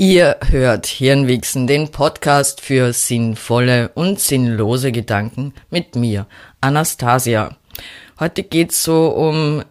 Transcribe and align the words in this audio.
Ihr 0.00 0.38
hört 0.48 0.86
Hirnwichsen, 0.86 1.66
den 1.66 1.90
Podcast 1.90 2.62
für 2.62 2.94
sinnvolle 2.94 3.90
und 3.90 4.18
sinnlose 4.18 4.92
Gedanken 4.92 5.52
mit 5.68 5.94
mir, 5.94 6.26
Anastasia. 6.62 7.54
Heute 8.18 8.42
geht's 8.42 8.82
so 8.82 9.08
um 9.08 9.62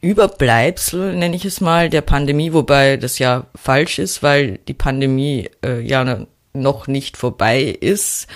Überbleibsel, 0.00 1.14
nenne 1.14 1.36
ich 1.36 1.44
es 1.44 1.60
mal, 1.60 1.90
der 1.90 2.00
Pandemie, 2.00 2.54
wobei 2.54 2.96
das 2.96 3.18
ja 3.18 3.44
falsch 3.54 3.98
ist, 3.98 4.22
weil 4.22 4.56
die 4.56 4.72
Pandemie 4.72 5.50
äh, 5.62 5.80
ja 5.80 6.24
noch 6.54 6.86
nicht 6.86 7.18
vorbei 7.18 7.64
ist. 7.64 8.26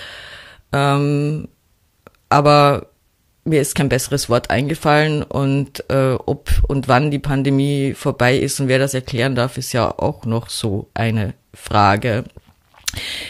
Ähm, 0.71 1.47
aber 2.29 2.91
mir 3.45 3.61
ist 3.61 3.75
kein 3.75 3.89
besseres 3.89 4.29
Wort 4.29 4.49
eingefallen 4.49 5.23
und 5.23 5.89
äh, 5.89 6.13
ob 6.13 6.49
und 6.67 6.87
wann 6.87 7.11
die 7.11 7.19
Pandemie 7.19 7.93
vorbei 7.93 8.37
ist 8.37 8.59
und 8.59 8.67
wer 8.67 8.79
das 8.79 8.93
erklären 8.93 9.35
darf, 9.35 9.57
ist 9.57 9.73
ja 9.73 9.91
auch 9.97 10.25
noch 10.25 10.49
so 10.49 10.87
eine 10.93 11.33
Frage. 11.53 12.23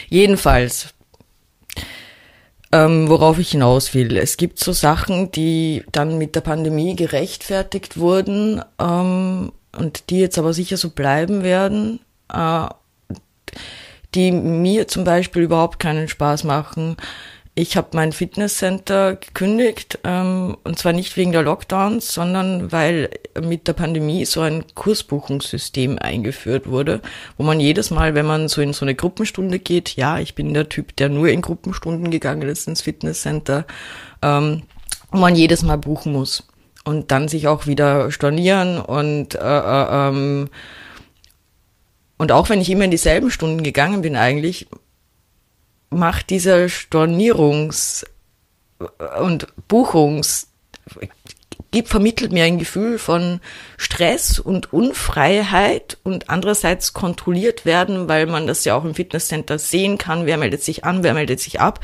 Jedenfalls, 0.10 0.94
ähm, 2.72 3.10
worauf 3.10 3.40
ich 3.40 3.52
hinaus 3.52 3.94
will, 3.94 4.18
es 4.18 4.38
gibt 4.38 4.60
so 4.60 4.72
Sachen, 4.72 5.32
die 5.32 5.84
dann 5.92 6.18
mit 6.18 6.36
der 6.36 6.42
Pandemie 6.42 6.96
gerechtfertigt 6.96 7.98
wurden 7.98 8.62
ähm, 8.80 9.52
und 9.76 10.10
die 10.10 10.20
jetzt 10.20 10.38
aber 10.38 10.54
sicher 10.54 10.78
so 10.78 10.92
bleiben 10.92 11.44
werden, 11.44 12.00
äh, 12.32 12.68
die 14.14 14.32
mir 14.32 14.88
zum 14.88 15.06
Beispiel 15.06 15.42
überhaupt 15.42 15.80
keinen 15.80 16.08
Spaß 16.08 16.44
machen 16.44 16.98
ich 17.56 17.78
habe 17.78 17.90
mein 17.94 18.12
Fitnesscenter 18.12 19.16
gekündigt, 19.16 20.00
ähm, 20.04 20.58
und 20.64 20.80
zwar 20.80 20.92
nicht 20.92 21.16
wegen 21.18 21.32
der 21.32 21.44
Lockdowns, 21.44 22.12
sondern 22.12 22.72
weil 22.72 23.12
mit 23.40 23.68
der 23.68 23.74
Pandemie 23.74 24.26
so 24.26 24.42
ein 24.42 24.64
Kursbuchungssystem 24.74 26.00
eingeführt 26.00 26.68
wurde, 26.68 27.02
wo 27.38 27.44
man 27.44 27.60
jedes 27.60 27.92
Mal, 27.92 28.16
wenn 28.16 28.26
man 28.26 28.48
so 28.48 28.62
in 28.62 28.74
so 28.74 28.86
eine 28.86 28.96
Gruppenstunde 28.96 29.60
geht, 29.60 29.96
ja, 29.96 30.18
ich 30.18 30.34
bin 30.34 30.54
der 30.56 30.68
Typ, 30.68 30.96
der 30.96 31.10
nur 31.10 31.30
in 31.30 31.42
Gruppenstunden 31.42 32.10
gegangen 32.10 32.50
ist 32.50 32.68
ins 32.68 32.82
Fitnesscenter, 32.82 33.66
ähm, 34.24 34.64
wo 35.12 35.20
man 35.20 35.36
jedes 35.36 35.62
Mal 35.62 35.78
buchen 35.78 36.12
muss 36.12 36.48
und 36.86 37.12
dann 37.12 37.28
sich 37.28 37.48
auch 37.48 37.68
wieder 37.68 38.10
stornieren 38.10 38.80
und 38.80 39.36
äh, 39.36 39.40
äh, 39.40 40.08
ähm, 40.10 40.50
und 42.18 42.32
auch 42.32 42.50
wenn 42.50 42.62
ich 42.62 42.70
immer 42.70 42.86
in 42.86 42.92
dieselben 42.92 43.30
Stunden 43.30 43.64
gegangen 43.64 44.02
bin 44.02 44.16
eigentlich, 44.16 44.68
macht 45.94 46.30
dieser 46.30 46.66
Stornierungs- 46.66 48.06
und 49.20 49.48
Buchungs- 49.68 50.48
gibt, 51.74 51.90
vermittelt 51.90 52.32
mir 52.32 52.46
ein 52.46 52.60
Gefühl 52.60 52.98
von 52.98 53.42
Stress 53.78 54.40
und 54.40 54.72
Unfreiheit 54.72 55.98
und 56.04 56.30
andererseits 56.30 56.94
kontrolliert 56.94 57.66
werden, 57.66 58.08
weil 58.08 58.28
man 58.28 58.48
das 58.48 58.64
ja 58.64 58.76
auch 58.76 58.86
im 58.86 58.96
Fitnesscenter 58.96 59.60
sehen 59.60 59.98
kann, 59.98 60.26
wer 60.26 60.38
meldet 60.38 60.64
sich 60.64 60.86
an, 60.86 61.04
wer 61.04 61.14
meldet 61.14 61.42
sich 61.42 61.60
ab, 61.60 61.82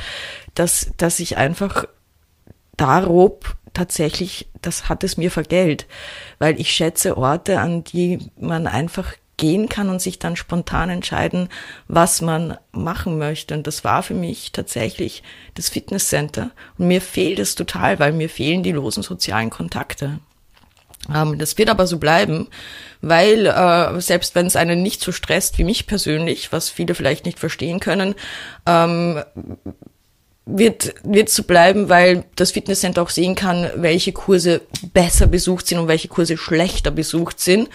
dass, 0.54 0.92
dass 0.96 1.20
ich 1.20 1.38
einfach 1.38 1.86
darob 2.78 3.56
tatsächlich, 3.74 4.48
das 4.62 4.90
hat 4.90 5.04
es 5.04 5.18
mir 5.18 5.32
vergällt, 5.32 5.88
weil 6.38 6.60
ich 6.60 6.72
schätze 6.72 7.18
Orte, 7.18 7.60
an 7.60 7.84
die 7.84 8.20
man 8.40 8.68
einfach 8.68 9.14
gehen 9.40 9.70
kann 9.70 9.90
und 9.90 10.02
sich 10.02 10.20
dann 10.20 10.36
spontan 10.36 10.90
entscheiden, 10.90 11.50
was 11.88 12.22
man 12.22 12.58
machen 12.72 13.18
möchte. 13.18 13.56
Und 13.56 13.66
das 13.66 13.84
war 13.84 14.04
für 14.04 14.14
mich 14.14 14.52
tatsächlich 14.52 15.24
das 15.56 15.70
Fitnesscenter. 15.70 16.52
Und 16.78 16.88
mir 16.88 17.02
fehlt 17.02 17.40
es 17.40 17.56
total, 17.56 18.00
weil 18.00 18.12
mir 18.12 18.30
fehlen 18.30 18.62
die 18.62 18.74
losen 18.74 19.02
sozialen 19.02 19.50
Kontakte. 19.50 20.20
Ähm, 21.14 21.40
das 21.40 21.58
wird 21.58 21.70
aber 21.70 21.88
so 21.88 21.98
bleiben, 21.98 22.48
weil 23.02 23.48
äh, 23.48 24.02
selbst 24.02 24.36
wenn 24.36 24.46
es 24.46 24.58
einen 24.58 24.84
nicht 24.84 25.02
so 25.02 25.12
stresst 25.12 25.58
wie 25.58 25.64
mich 25.64 25.88
persönlich, 25.88 26.52
was 26.52 26.70
viele 26.70 26.94
vielleicht 26.94 27.26
nicht 27.26 27.40
verstehen 27.40 27.80
können, 27.80 28.16
ähm, 28.66 29.24
wird, 30.46 30.96
wird 31.04 31.30
so 31.30 31.44
bleiben, 31.44 31.88
weil 31.88 32.26
das 32.36 32.52
Fitnesscenter 32.52 33.02
auch 33.02 33.10
sehen 33.10 33.36
kann, 33.36 33.70
welche 33.76 34.12
Kurse 34.12 34.62
besser 34.94 35.28
besucht 35.28 35.68
sind 35.68 35.80
und 35.80 35.88
welche 35.88 36.10
Kurse 36.10 36.38
schlechter 36.38 36.92
besucht 36.92 37.40
sind 37.40 37.70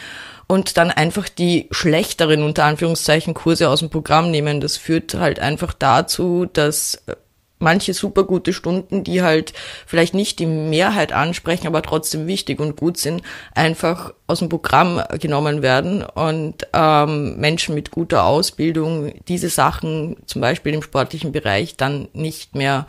und 0.47 0.77
dann 0.77 0.91
einfach 0.91 1.29
die 1.29 1.69
schlechteren 1.71 2.43
unter 2.43 2.65
Anführungszeichen 2.65 3.35
Kurse 3.35 3.69
aus 3.69 3.81
dem 3.81 3.91
Programm 3.91 4.31
nehmen. 4.31 4.61
Das 4.61 4.77
führt 4.77 5.15
halt 5.15 5.41
einfach 5.41 5.73
dazu, 5.73 6.47
dass 6.53 7.03
äh, 7.07 7.17
manche 7.59 7.95
super 7.95 8.25
gute 8.25 8.53
Stunden, 8.53 9.05
die 9.05 9.23
halt 9.23 9.53
vielleicht 9.87 10.15
nicht 10.15 10.39
die 10.39 10.47
Mehrheit 10.47 11.13
ansprechen, 11.13 11.67
aber 11.67 11.83
trotzdem 11.83 12.27
wichtig 12.27 12.61
und 12.61 12.77
gut 12.77 12.99
sind, 12.99 13.23
einfach 13.55 14.13
aus 14.27 14.41
dem 14.41 14.49
Programm 14.49 15.03
genommen 15.19 15.63
werden 15.63 16.03
und 16.03 16.67
ähm, 16.73 17.37
Menschen 17.39 17.75
mit 17.75 17.91
guter 17.91 18.25
Ausbildung 18.25 19.13
diese 19.29 19.49
Sachen 19.49 20.17
zum 20.27 20.41
Beispiel 20.41 20.75
im 20.75 20.83
sportlichen 20.83 21.33
Bereich 21.33 21.77
dann 21.77 22.09
nicht 22.13 22.55
mehr 22.55 22.87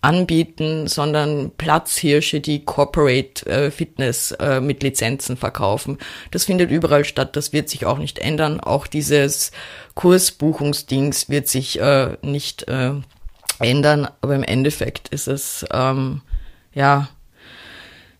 anbieten, 0.00 0.86
sondern 0.86 1.50
Platzhirsche, 1.56 2.40
die 2.40 2.64
Corporate 2.64 3.46
äh, 3.46 3.70
Fitness 3.70 4.32
äh, 4.32 4.60
mit 4.60 4.82
Lizenzen 4.82 5.36
verkaufen. 5.36 5.98
Das 6.30 6.44
findet 6.44 6.70
überall 6.70 7.04
statt, 7.04 7.34
das 7.36 7.52
wird 7.52 7.68
sich 7.68 7.84
auch 7.84 7.98
nicht 7.98 8.18
ändern. 8.18 8.60
Auch 8.60 8.86
dieses 8.86 9.50
Kursbuchungsdings 9.94 11.28
wird 11.28 11.48
sich 11.48 11.80
äh, 11.80 12.16
nicht 12.22 12.68
äh, 12.68 12.92
ändern, 13.58 14.08
aber 14.20 14.36
im 14.36 14.44
Endeffekt 14.44 15.08
ist 15.08 15.26
es 15.26 15.66
ähm, 15.72 16.22
ja 16.72 17.08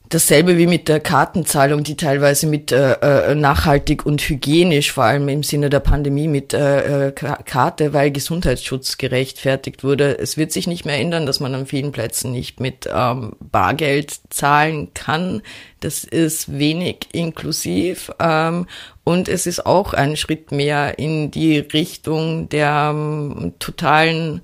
dasselbe 0.09 0.57
wie 0.59 0.67
mit 0.67 0.89
der 0.89 1.01
Kartenzahlung, 1.01 1.85
die 1.85 1.97
teilweise 1.97 2.47
mit 2.47 2.73
äh, 2.73 2.93
äh, 2.93 3.35
nachhaltig 3.35 4.07
und 4.07 4.21
hygienisch, 4.23 4.93
vor 4.93 5.05
allem 5.05 5.29
im 5.29 5.43
Sinne 5.43 5.71
der 5.71 5.81
Pandemie, 5.81 6.29
mit 6.29 6.55
äh, 6.55 7.09
äh 7.09 7.13
Karte, 7.13 7.93
weil 7.93 8.11
Gesundheitsschutz 8.11 8.99
gerechtfertigt 8.99 9.85
wurde. 9.85 10.19
Es 10.19 10.37
wird 10.37 10.53
sich 10.53 10.67
nicht 10.67 10.85
mehr 10.85 10.99
ändern, 10.99 11.27
dass 11.27 11.41
man 11.41 11.55
an 11.55 11.67
vielen 11.67 11.93
Plätzen 11.93 12.33
nicht 12.33 12.61
mit 12.61 12.89
ähm, 12.93 13.37
Bargeld 13.41 14.19
zahlen 14.31 14.93
kann. 14.95 15.43
Das 15.81 16.05
ist 16.05 16.59
wenig 16.59 17.09
inklusiv 17.13 18.11
ähm, 18.19 18.67
und 19.05 19.29
es 19.29 19.47
ist 19.47 19.65
auch 19.65 19.95
ein 19.95 20.17
Schritt 20.17 20.53
mehr 20.53 20.99
in 20.99 21.31
die 21.31 21.59
Richtung 21.59 22.49
der 22.49 22.91
ähm, 22.93 23.55
totalen 23.59 24.43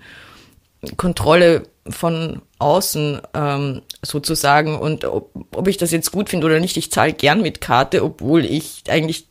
Kontrolle 0.96 1.62
von 1.88 2.42
außen 2.58 3.20
ähm, 3.34 3.82
sozusagen 4.02 4.78
und 4.78 5.04
ob, 5.04 5.30
ob 5.54 5.68
ich 5.68 5.76
das 5.76 5.90
jetzt 5.90 6.12
gut 6.12 6.30
finde 6.30 6.46
oder 6.46 6.60
nicht, 6.60 6.76
ich 6.76 6.90
zahle 6.90 7.12
gern 7.12 7.42
mit 7.42 7.60
Karte, 7.60 8.02
obwohl 8.02 8.44
ich 8.44 8.84
eigentlich 8.88 9.26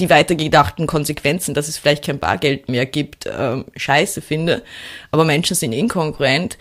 die 0.00 0.10
weitergedachten 0.10 0.86
Konsequenzen, 0.86 1.54
dass 1.54 1.68
es 1.68 1.78
vielleicht 1.78 2.04
kein 2.04 2.18
Bargeld 2.18 2.68
mehr 2.68 2.86
gibt, 2.86 3.26
ähm, 3.26 3.66
scheiße 3.76 4.20
finde. 4.20 4.62
Aber 5.10 5.24
Menschen 5.24 5.54
sind 5.54 5.72
inkongruent. 5.72 6.58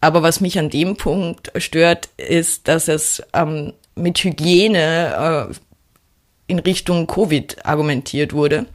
Aber 0.00 0.22
was 0.22 0.40
mich 0.40 0.58
an 0.58 0.70
dem 0.70 0.96
Punkt 0.96 1.50
stört, 1.56 2.10
ist, 2.16 2.68
dass 2.68 2.86
es 2.86 3.22
ähm, 3.32 3.72
mit 3.94 4.18
Hygiene 4.18 5.48
äh, 5.50 5.54
in 6.46 6.58
Richtung 6.60 7.06
Covid 7.06 7.64
argumentiert 7.64 8.32
wurde, 8.32 8.66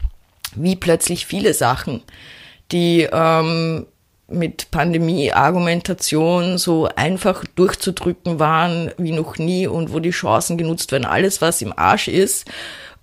wie 0.55 0.75
plötzlich 0.75 1.25
viele 1.25 1.53
Sachen, 1.53 2.01
die 2.71 3.07
ähm, 3.11 3.85
mit 4.31 4.71
Pandemie-Argumentation 4.71 6.57
so 6.57 6.89
einfach 6.95 7.43
durchzudrücken 7.55 8.39
waren 8.39 8.91
wie 8.97 9.11
noch 9.11 9.37
nie 9.37 9.67
und 9.67 9.93
wo 9.93 9.99
die 9.99 10.11
Chancen 10.11 10.57
genutzt 10.57 10.91
werden. 10.91 11.05
Alles, 11.05 11.41
was 11.41 11.61
im 11.61 11.77
Arsch 11.77 12.07
ist 12.07 12.49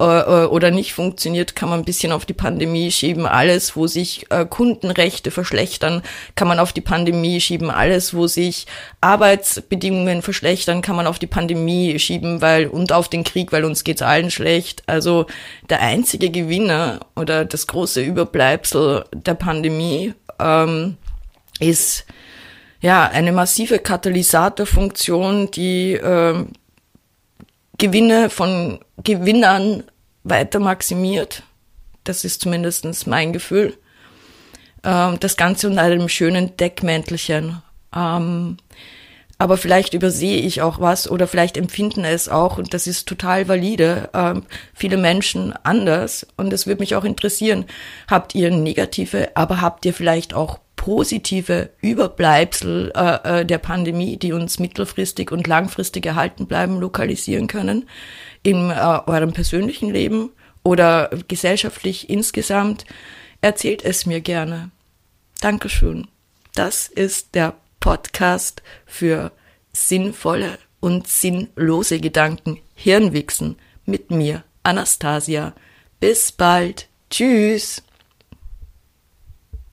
äh, 0.01 0.05
äh, 0.05 0.47
oder 0.47 0.71
nicht 0.71 0.95
funktioniert, 0.95 1.57
kann 1.57 1.69
man 1.69 1.81
ein 1.81 1.85
bisschen 1.85 2.13
auf 2.13 2.25
die 2.25 2.35
Pandemie 2.35 2.93
schieben. 2.93 3.27
Alles, 3.27 3.75
wo 3.75 3.89
sich 3.89 4.31
äh, 4.31 4.47
Kundenrechte 4.47 5.33
verschlechtern, 5.33 6.03
kann 6.37 6.47
man 6.47 6.61
auf 6.61 6.73
die 6.73 6.81
Pandemie 6.81 7.41
schieben. 7.41 7.69
Alles, 7.71 8.15
wo 8.15 8.29
sich 8.29 8.67
Arbeitsbedingungen 9.01 10.23
verschlechtern, 10.23 10.83
kann 10.83 10.95
man 10.95 11.09
auf 11.09 11.19
die 11.19 11.27
Pandemie 11.27 11.99
schieben, 11.99 12.41
weil 12.41 12.69
und 12.69 12.93
auf 12.93 13.09
den 13.09 13.25
Krieg, 13.25 13.51
weil 13.51 13.65
uns 13.65 13.83
geht's 13.83 14.03
allen 14.03 14.31
schlecht. 14.31 14.85
Also 14.87 15.27
der 15.69 15.81
einzige 15.81 16.31
Gewinner 16.31 17.01
oder 17.17 17.45
das 17.45 17.67
große 17.67 18.01
Überbleibsel 18.01 19.05
der 19.13 19.35
Pandemie 19.35 20.15
ähm, 20.39 20.97
ist 21.61 22.07
ja 22.81 23.09
eine 23.09 23.33
massive 23.33 23.79
Katalysatorfunktion, 23.79 25.51
die 25.51 25.95
äh, 25.95 26.45
Gewinne 27.79 28.31
von 28.31 28.81
Gewinnern 29.03 29.85
weiter 30.25 30.61
maximiert. 30.61 31.43
Das 32.05 32.25
ist 32.25 32.41
zumindestens 32.41 33.07
mein 33.07 33.33
Gefühl. 33.33 33.77
Ähm, 34.85 35.19
das 35.21 35.37
Ganze 35.37 35.69
unter 35.69 35.83
einem 35.83 36.09
schönen 36.09 36.57
Deckmäntelchen. 36.57 37.63
Ähm, 37.95 38.57
aber 39.39 39.57
vielleicht 39.57 39.95
übersehe 39.95 40.41
ich 40.41 40.63
auch 40.63 40.81
was 40.81 41.09
oder 41.09 41.29
vielleicht 41.29 41.57
empfinden 41.57 42.05
es 42.05 42.29
auch, 42.29 42.59
und 42.59 42.75
das 42.75 42.89
ist 42.89 43.07
total 43.07 43.47
valide, 43.47 44.11
ähm, 44.13 44.43
viele 44.75 44.97
Menschen 44.97 45.55
anders. 45.63 46.27
Und 46.37 46.53
es 46.53 46.67
würde 46.67 46.81
mich 46.81 46.97
auch 46.97 47.05
interessieren, 47.05 47.65
habt 48.11 48.35
ihr 48.35 48.51
negative, 48.51 49.31
aber 49.37 49.61
habt 49.61 49.87
ihr 49.87 49.95
vielleicht 49.95 50.35
auch 50.35 50.59
positive 50.79 51.71
Überbleibsel 51.83 52.93
äh, 52.95 53.41
äh, 53.41 53.45
der 53.45 53.59
Pandemie, 53.59 54.17
die 54.17 54.33
uns 54.33 54.59
mittelfristig 54.59 55.31
und 55.31 55.47
langfristig 55.47 56.07
erhalten 56.07 56.47
bleiben, 56.47 56.81
lokalisieren 56.81 57.49
können 57.49 57.87
in 58.43 58.71
äh, 58.71 59.01
eurem 59.07 59.33
persönlichen 59.33 59.93
Leben 59.93 60.31
oder 60.63 61.11
gesellschaftlich 61.27 62.09
insgesamt, 62.09 62.87
erzählt 63.43 63.85
es 63.85 64.07
mir 64.07 64.21
gerne. 64.21 64.71
Dankeschön. 65.41 66.07
Das 66.55 66.89
ist 66.89 67.35
der 67.35 67.55
Podcast 67.81 68.63
für 68.87 69.33
sinnvolle 69.73 70.59
und 70.81 71.09
sinnlose 71.09 72.01
Gedanken, 72.01 72.61
Hirnwichsen 72.75 73.57
mit 73.85 74.11
mir, 74.11 74.45
Anastasia. 74.63 75.55
Bis 76.01 76.31
bald. 76.31 76.89
Tschüss. 77.11 77.83